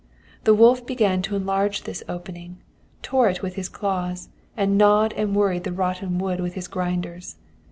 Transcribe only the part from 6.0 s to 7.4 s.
wood with his grinders.